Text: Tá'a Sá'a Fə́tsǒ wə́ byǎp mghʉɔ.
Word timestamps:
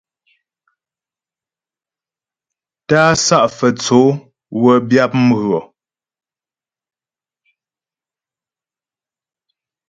Tá'a 2.87 3.13
Sá'a 3.25 3.47
Fə́tsǒ 3.57 3.99
wə́ 4.61 4.75
byǎp 4.89 5.11
mghʉɔ. 5.27 5.61